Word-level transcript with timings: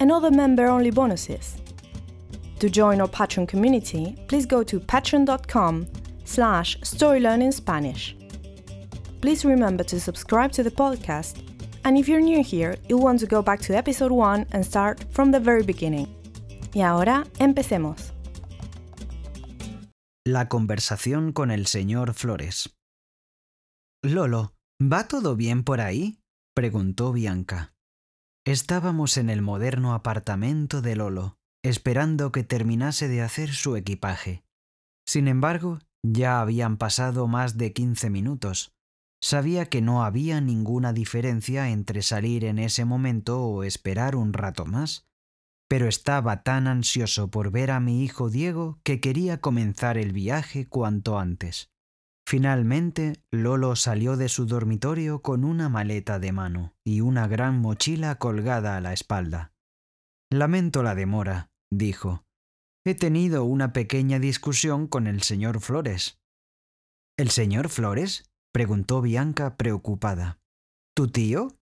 and 0.00 0.10
other 0.10 0.30
member-only 0.30 0.90
bonuses. 0.90 1.56
To 2.60 2.70
join 2.70 3.00
our 3.00 3.08
Patreon 3.08 3.48
community, 3.48 4.16
please 4.28 4.46
go 4.46 4.62
to 4.62 4.80
patreon.com 4.80 5.86
slash 6.24 6.78
storylearningspanish. 6.80 8.14
Please 9.20 9.44
remember 9.44 9.84
to 9.84 10.00
subscribe 10.00 10.52
to 10.52 10.62
the 10.62 10.70
podcast, 10.70 11.42
and 11.84 11.98
if 11.98 12.08
you're 12.08 12.20
new 12.20 12.42
here, 12.42 12.76
you'll 12.88 13.02
want 13.02 13.20
to 13.20 13.26
go 13.26 13.42
back 13.42 13.60
to 13.60 13.76
episode 13.76 14.12
1 14.12 14.46
and 14.52 14.64
start 14.64 15.04
from 15.10 15.30
the 15.30 15.40
very 15.40 15.62
beginning. 15.62 16.08
Y 16.74 16.82
ahora, 16.82 17.24
empecemos. 17.38 18.12
La 20.26 20.48
conversación 20.48 21.32
con 21.32 21.50
el 21.50 21.66
señor 21.66 22.14
Flores. 22.14 22.70
Lolo, 24.02 24.54
¿va 24.80 25.06
todo 25.06 25.36
bien 25.36 25.64
por 25.64 25.80
ahí? 25.80 26.18
preguntó 26.54 27.12
Bianca. 27.12 27.73
Estábamos 28.46 29.16
en 29.16 29.30
el 29.30 29.40
moderno 29.40 29.94
apartamento 29.94 30.82
de 30.82 30.96
Lolo, 30.96 31.38
esperando 31.64 32.30
que 32.30 32.44
terminase 32.44 33.08
de 33.08 33.22
hacer 33.22 33.54
su 33.54 33.74
equipaje. 33.74 34.44
Sin 35.08 35.28
embargo, 35.28 35.78
ya 36.02 36.42
habían 36.42 36.76
pasado 36.76 37.26
más 37.26 37.56
de 37.56 37.72
quince 37.72 38.10
minutos. 38.10 38.74
Sabía 39.22 39.64
que 39.70 39.80
no 39.80 40.04
había 40.04 40.42
ninguna 40.42 40.92
diferencia 40.92 41.70
entre 41.70 42.02
salir 42.02 42.44
en 42.44 42.58
ese 42.58 42.84
momento 42.84 43.42
o 43.42 43.62
esperar 43.62 44.14
un 44.14 44.34
rato 44.34 44.66
más, 44.66 45.06
pero 45.66 45.88
estaba 45.88 46.42
tan 46.42 46.66
ansioso 46.66 47.30
por 47.30 47.50
ver 47.50 47.70
a 47.70 47.80
mi 47.80 48.04
hijo 48.04 48.28
Diego 48.28 48.78
que 48.82 49.00
quería 49.00 49.40
comenzar 49.40 49.96
el 49.96 50.12
viaje 50.12 50.66
cuanto 50.66 51.18
antes. 51.18 51.70
Finalmente, 52.26 53.22
Lolo 53.30 53.76
salió 53.76 54.16
de 54.16 54.28
su 54.28 54.46
dormitorio 54.46 55.20
con 55.20 55.44
una 55.44 55.68
maleta 55.68 56.18
de 56.18 56.32
mano 56.32 56.74
y 56.84 57.00
una 57.00 57.28
gran 57.28 57.60
mochila 57.60 58.16
colgada 58.16 58.76
a 58.76 58.80
la 58.80 58.92
espalda. 58.92 59.52
Lamento 60.30 60.82
la 60.82 60.94
demora, 60.94 61.50
dijo. 61.70 62.24
He 62.86 62.94
tenido 62.94 63.44
una 63.44 63.72
pequeña 63.72 64.18
discusión 64.18 64.86
con 64.86 65.06
el 65.06 65.22
señor 65.22 65.60
Flores. 65.60 66.18
¿El 67.18 67.30
señor 67.30 67.68
Flores? 67.68 68.30
preguntó 68.52 69.00
Bianca 69.00 69.56
preocupada. 69.56 70.38
¿Tu 70.94 71.08
tío? 71.08 71.56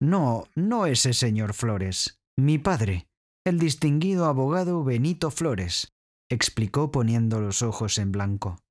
No, 0.00 0.44
no 0.54 0.86
ese 0.86 1.14
señor 1.14 1.54
Flores. 1.54 2.20
Mi 2.36 2.58
padre, 2.58 3.08
el 3.44 3.58
distinguido 3.58 4.26
abogado 4.26 4.84
Benito 4.84 5.30
Flores, 5.30 5.92
explicó 6.30 6.90
poniendo 6.90 7.40
los 7.40 7.62
ojos 7.62 7.98
en 7.98 8.12
blanco. 8.12 8.63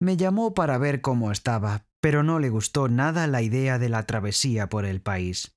Me 0.00 0.16
llamó 0.16 0.54
para 0.54 0.78
ver 0.78 1.00
cómo 1.00 1.32
estaba, 1.32 1.86
pero 2.00 2.22
no 2.22 2.38
le 2.38 2.50
gustó 2.50 2.88
nada 2.88 3.26
la 3.26 3.42
idea 3.42 3.78
de 3.78 3.88
la 3.88 4.04
travesía 4.04 4.68
por 4.68 4.84
el 4.84 5.00
país. 5.00 5.56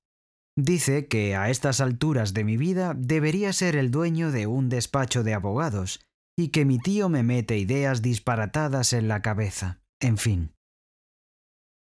Dice 0.57 1.07
que 1.07 1.35
a 1.35 1.49
estas 1.49 1.81
alturas 1.81 2.33
de 2.33 2.43
mi 2.43 2.57
vida 2.57 2.93
debería 2.97 3.53
ser 3.53 3.75
el 3.75 3.91
dueño 3.91 4.31
de 4.31 4.47
un 4.47 4.69
despacho 4.69 5.23
de 5.23 5.33
abogados, 5.33 6.01
y 6.37 6.49
que 6.49 6.65
mi 6.65 6.79
tío 6.79 7.09
me 7.09 7.23
mete 7.23 7.57
ideas 7.57 8.01
disparatadas 8.01 8.93
en 8.93 9.07
la 9.07 9.21
cabeza. 9.21 9.81
En 10.01 10.17
fin. 10.17 10.53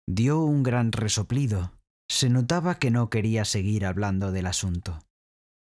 Dio 0.07 0.41
un 0.41 0.61
gran 0.61 0.91
resoplido. 0.91 1.73
Se 2.07 2.29
notaba 2.29 2.77
que 2.77 2.91
no 2.91 3.09
quería 3.09 3.45
seguir 3.45 3.85
hablando 3.85 4.31
del 4.31 4.45
asunto. 4.45 4.99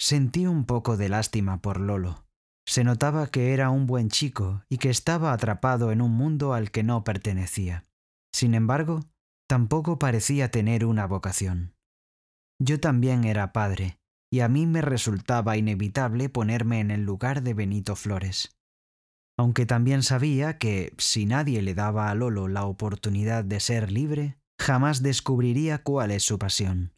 Sentí 0.00 0.46
un 0.46 0.64
poco 0.64 0.96
de 0.96 1.10
lástima 1.10 1.60
por 1.60 1.78
Lolo. 1.78 2.24
Se 2.70 2.84
notaba 2.84 3.26
que 3.26 3.52
era 3.52 3.68
un 3.68 3.88
buen 3.88 4.10
chico 4.10 4.62
y 4.68 4.78
que 4.78 4.90
estaba 4.90 5.32
atrapado 5.32 5.90
en 5.90 6.00
un 6.00 6.12
mundo 6.12 6.54
al 6.54 6.70
que 6.70 6.84
no 6.84 7.02
pertenecía. 7.02 7.84
Sin 8.32 8.54
embargo, 8.54 9.00
tampoco 9.48 9.98
parecía 9.98 10.52
tener 10.52 10.84
una 10.84 11.04
vocación. 11.08 11.74
Yo 12.62 12.78
también 12.78 13.24
era 13.24 13.52
padre, 13.52 13.98
y 14.32 14.38
a 14.38 14.48
mí 14.48 14.68
me 14.68 14.82
resultaba 14.82 15.56
inevitable 15.56 16.28
ponerme 16.28 16.78
en 16.78 16.92
el 16.92 17.02
lugar 17.02 17.42
de 17.42 17.54
Benito 17.54 17.96
Flores. 17.96 18.56
Aunque 19.36 19.66
también 19.66 20.04
sabía 20.04 20.56
que, 20.56 20.94
si 20.96 21.26
nadie 21.26 21.62
le 21.62 21.74
daba 21.74 22.08
a 22.08 22.14
Lolo 22.14 22.46
la 22.46 22.66
oportunidad 22.66 23.42
de 23.42 23.58
ser 23.58 23.90
libre, 23.90 24.38
jamás 24.60 25.02
descubriría 25.02 25.82
cuál 25.82 26.12
es 26.12 26.22
su 26.22 26.38
pasión. 26.38 26.94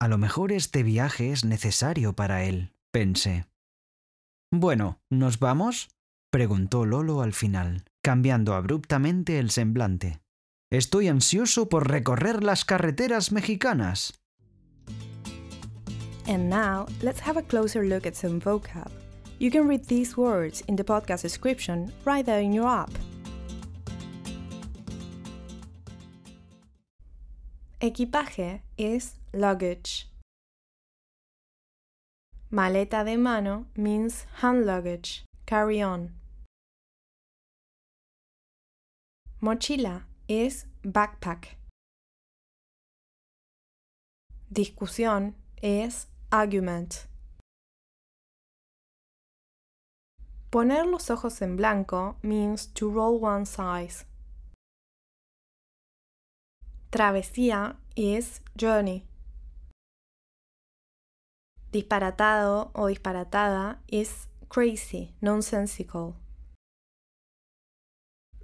A 0.00 0.06
lo 0.06 0.16
mejor 0.16 0.52
este 0.52 0.84
viaje 0.84 1.32
es 1.32 1.44
necesario 1.44 2.14
para 2.14 2.44
él, 2.44 2.72
pensé. 2.92 3.51
Bueno, 4.54 5.00
¿nos 5.08 5.38
vamos? 5.38 5.88
preguntó 6.30 6.84
Lolo 6.84 7.22
al 7.22 7.32
final, 7.32 7.86
cambiando 8.02 8.52
abruptamente 8.52 9.38
el 9.38 9.50
semblante. 9.50 10.20
Estoy 10.70 11.08
ansioso 11.08 11.70
por 11.70 11.90
recorrer 11.90 12.44
las 12.44 12.66
carreteras 12.66 13.32
mexicanas. 13.32 14.12
And 16.26 16.50
now, 16.50 16.84
let's 17.00 17.22
have 17.26 17.38
a 17.38 17.42
closer 17.42 17.82
look 17.82 18.06
at 18.06 18.14
some 18.14 18.40
vocab. 18.40 18.90
You 19.38 19.50
can 19.50 19.66
read 19.66 19.86
these 19.86 20.18
words 20.18 20.62
in 20.68 20.76
the 20.76 20.84
podcast 20.84 21.22
description 21.22 21.90
right 22.04 22.24
there 22.24 22.42
in 22.42 22.52
your 22.52 22.68
app. 22.68 22.90
Equipaje 27.80 28.60
is 28.76 29.14
luggage. 29.32 30.11
Maleta 32.54 33.02
de 33.02 33.16
mano 33.16 33.64
means 33.74 34.26
hand 34.42 34.66
luggage, 34.66 35.24
carry 35.46 35.80
on. 35.80 36.10
Mochila 39.40 40.02
is 40.28 40.66
backpack. 40.84 41.56
Discusión 44.52 45.32
es 45.62 46.08
argument. 46.30 47.06
Poner 50.50 50.84
los 50.84 51.08
ojos 51.08 51.40
en 51.40 51.56
blanco 51.56 52.16
means 52.22 52.66
to 52.66 52.90
roll 52.90 53.18
one's 53.18 53.58
eyes. 53.58 54.04
Travesía 56.90 57.76
is 57.96 58.42
journey. 58.54 59.06
Disparatado 61.72 62.70
o 62.74 62.86
disparatada 62.86 63.78
is 63.90 64.28
crazy, 64.50 65.14
nonsensical. 65.22 66.14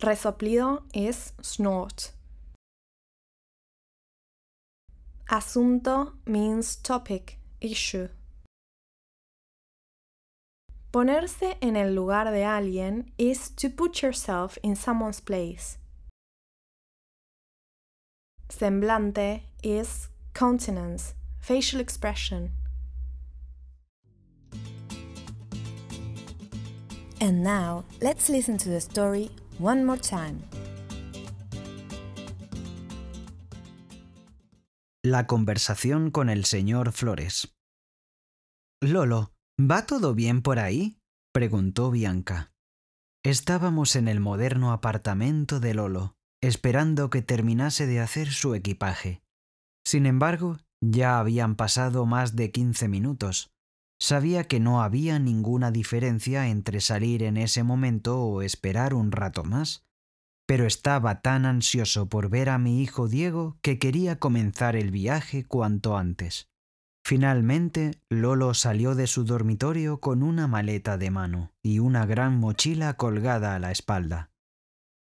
Resoplido 0.00 0.84
is 0.94 1.34
snort. 1.42 2.12
Asunto 5.28 6.14
means 6.24 6.76
topic, 6.76 7.38
issue. 7.60 8.08
Ponerse 10.90 11.58
en 11.60 11.76
el 11.76 11.94
lugar 11.94 12.30
de 12.30 12.44
alguien 12.44 13.12
is 13.18 13.50
to 13.50 13.68
put 13.68 14.00
yourself 14.00 14.56
in 14.62 14.74
someone's 14.74 15.20
place. 15.20 15.76
Semblante 18.48 19.42
is 19.62 20.08
countenance, 20.32 21.12
facial 21.38 21.78
expression. 21.78 22.52
And 27.20 27.42
now, 27.42 27.84
let's 28.00 28.28
listen 28.28 28.56
to 28.58 28.68
the 28.70 28.80
story 28.80 29.30
one 29.58 29.84
more 29.84 29.98
time. 29.98 30.42
La 35.02 35.26
conversación 35.26 36.10
con 36.10 36.28
el 36.28 36.44
señor 36.44 36.92
Flores. 36.92 37.56
Lolo, 38.80 39.32
¿va 39.58 39.86
todo 39.86 40.14
bien 40.14 40.42
por 40.42 40.60
ahí? 40.60 41.00
preguntó 41.32 41.90
Bianca. 41.90 42.52
Estábamos 43.24 43.96
en 43.96 44.06
el 44.06 44.20
moderno 44.20 44.72
apartamento 44.72 45.58
de 45.58 45.74
Lolo, 45.74 46.14
esperando 46.40 47.10
que 47.10 47.22
terminase 47.22 47.86
de 47.86 47.98
hacer 47.98 48.30
su 48.30 48.54
equipaje. 48.54 49.22
Sin 49.84 50.06
embargo, 50.06 50.58
ya 50.80 51.18
habían 51.18 51.56
pasado 51.56 52.06
más 52.06 52.36
de 52.36 52.52
quince 52.52 52.86
minutos. 52.86 53.50
Sabía 54.00 54.44
que 54.44 54.60
no 54.60 54.82
había 54.82 55.18
ninguna 55.18 55.70
diferencia 55.70 56.48
entre 56.48 56.80
salir 56.80 57.22
en 57.22 57.36
ese 57.36 57.64
momento 57.64 58.20
o 58.20 58.42
esperar 58.42 58.94
un 58.94 59.10
rato 59.10 59.42
más, 59.42 59.84
pero 60.46 60.66
estaba 60.66 61.20
tan 61.20 61.44
ansioso 61.44 62.08
por 62.08 62.30
ver 62.30 62.48
a 62.48 62.58
mi 62.58 62.80
hijo 62.82 63.08
Diego 63.08 63.58
que 63.60 63.78
quería 63.78 64.18
comenzar 64.18 64.76
el 64.76 64.90
viaje 64.90 65.44
cuanto 65.44 65.96
antes. 65.96 66.48
Finalmente, 67.04 68.02
Lolo 68.10 68.54
salió 68.54 68.94
de 68.94 69.06
su 69.06 69.24
dormitorio 69.24 69.98
con 69.98 70.22
una 70.22 70.46
maleta 70.46 70.98
de 70.98 71.10
mano 71.10 71.52
y 71.62 71.78
una 71.78 72.06
gran 72.06 72.38
mochila 72.38 72.94
colgada 72.94 73.54
a 73.54 73.58
la 73.58 73.72
espalda. 73.72 74.30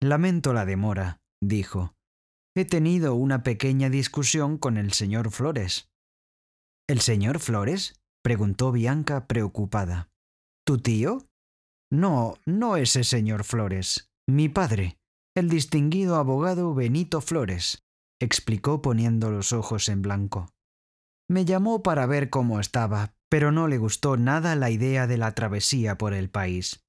Lamento 0.03 0.53
la 0.53 0.65
demora, 0.65 1.21
dijo. 1.43 1.95
He 2.57 2.65
tenido 2.65 3.15
una 3.15 3.43
pequeña 3.43 3.91
discusión 3.91 4.57
con 4.59 4.77
el 4.79 4.93
señor 4.93 5.31
Flores. 5.31 5.91
¿El 6.89 7.01
señor 7.01 7.39
Flores? 7.39 8.00
Preguntó 8.23 8.73
Bianca 8.73 9.27
preocupada. 9.27 10.11
¿Tu 10.67 10.79
tío? 10.79 11.27
No, 11.91 12.35
no 12.47 12.77
ese 12.77 13.05
señor 13.05 13.45
Flores. 13.45 14.11
Mi 14.29 14.49
padre, 14.49 14.99
el 15.37 15.49
distinguido 15.49 16.17
abogado 16.17 16.75
Benito 16.75 17.21
Flores, 17.21 17.83
explicó 18.21 18.83
poniendo 18.83 19.31
los 19.31 19.53
ojos 19.53 19.89
en 19.89 20.03
blanco. 20.03 20.49
Me 21.29 21.45
llamó 21.45 21.83
para 21.83 22.07
ver 22.07 22.31
cómo 22.31 22.61
estaba, 22.61 23.15
pero 23.29 23.53
no 23.53 23.69
le 23.69 23.79
gustó 23.79 24.17
nada 24.17 24.57
la 24.57 24.71
idea 24.71 25.07
de 25.07 25.17
la 25.17 25.33
travesía 25.35 25.97
por 25.97 26.13
el 26.13 26.31
país. 26.31 26.85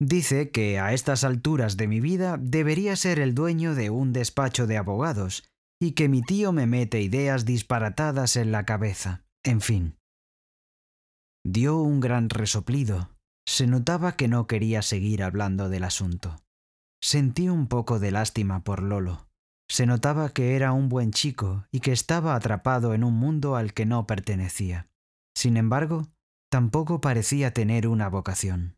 Dice 0.00 0.50
que 0.50 0.78
a 0.78 0.92
estas 0.92 1.24
alturas 1.24 1.76
de 1.76 1.88
mi 1.88 2.00
vida 2.00 2.36
debería 2.38 2.94
ser 2.94 3.18
el 3.18 3.34
dueño 3.34 3.74
de 3.74 3.90
un 3.90 4.12
despacho 4.12 4.66
de 4.66 4.76
abogados, 4.76 5.48
y 5.80 5.92
que 5.92 6.08
mi 6.08 6.22
tío 6.22 6.52
me 6.52 6.66
mete 6.66 7.00
ideas 7.00 7.44
disparatadas 7.44 8.36
en 8.36 8.52
la 8.52 8.64
cabeza. 8.64 9.24
En 9.44 9.60
fin. 9.60 9.97
Dio 11.50 11.78
un 11.78 11.98
gran 12.00 12.28
resoplido. 12.28 13.08
Se 13.46 13.66
notaba 13.66 14.16
que 14.16 14.28
no 14.28 14.46
quería 14.46 14.82
seguir 14.82 15.22
hablando 15.22 15.70
del 15.70 15.84
asunto. 15.84 16.36
Sentí 17.02 17.48
un 17.48 17.68
poco 17.68 17.98
de 17.98 18.10
lástima 18.10 18.64
por 18.64 18.82
Lolo. 18.82 19.30
Se 19.66 19.86
notaba 19.86 20.28
que 20.28 20.56
era 20.56 20.72
un 20.72 20.90
buen 20.90 21.10
chico 21.10 21.64
y 21.72 21.80
que 21.80 21.92
estaba 21.92 22.34
atrapado 22.34 22.92
en 22.92 23.02
un 23.02 23.14
mundo 23.14 23.56
al 23.56 23.72
que 23.72 23.86
no 23.86 24.06
pertenecía. 24.06 24.90
Sin 25.34 25.56
embargo, 25.56 26.08
tampoco 26.50 27.00
parecía 27.00 27.54
tener 27.54 27.88
una 27.88 28.10
vocación. 28.10 28.76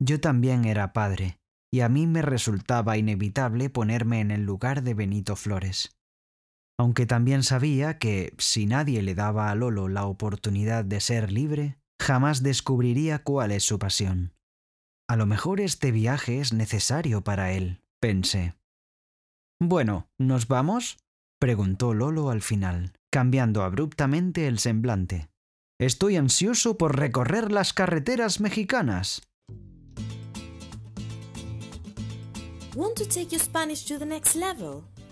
Yo 0.00 0.20
también 0.20 0.64
era 0.64 0.92
padre, 0.92 1.38
y 1.72 1.82
a 1.82 1.88
mí 1.88 2.08
me 2.08 2.20
resultaba 2.20 2.96
inevitable 2.96 3.70
ponerme 3.70 4.18
en 4.18 4.32
el 4.32 4.42
lugar 4.42 4.82
de 4.82 4.94
Benito 4.94 5.36
Flores. 5.36 5.95
Aunque 6.78 7.06
también 7.06 7.42
sabía 7.42 7.98
que, 7.98 8.34
si 8.38 8.66
nadie 8.66 9.02
le 9.02 9.14
daba 9.14 9.50
a 9.50 9.54
Lolo 9.54 9.88
la 9.88 10.04
oportunidad 10.06 10.84
de 10.84 11.00
ser 11.00 11.32
libre, 11.32 11.78
jamás 12.00 12.42
descubriría 12.42 13.22
cuál 13.22 13.52
es 13.52 13.64
su 13.64 13.78
pasión. 13.78 14.34
A 15.08 15.16
lo 15.16 15.26
mejor 15.26 15.60
este 15.60 15.90
viaje 15.90 16.40
es 16.40 16.52
necesario 16.52 17.22
para 17.22 17.52
él, 17.52 17.80
pensé. 18.00 18.54
Bueno, 19.60 20.08
¿nos 20.18 20.48
vamos? 20.48 20.98
preguntó 21.38 21.94
Lolo 21.94 22.30
al 22.30 22.42
final, 22.42 22.92
cambiando 23.10 23.62
abruptamente 23.62 24.46
el 24.46 24.58
semblante. 24.58 25.28
Estoy 25.78 26.16
ansioso 26.16 26.76
por 26.76 26.98
recorrer 26.98 27.52
las 27.52 27.72
carreteras 27.72 28.40
mexicanas. 28.40 29.22